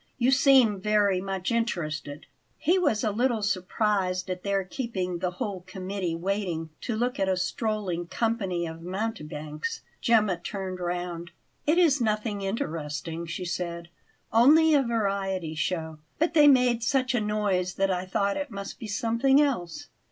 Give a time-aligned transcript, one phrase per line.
[0.17, 2.25] "You seem very much interested."
[2.57, 7.29] He was a little surprised at their keeping the whole committee waiting to look at
[7.29, 9.83] a strolling company of mountebanks.
[10.01, 11.29] Gemma turned round.
[11.67, 13.89] "It is nothing interesting," she said;
[14.33, 18.79] "only a variety show; but they made such a noise that I thought it must
[18.79, 19.89] be something else."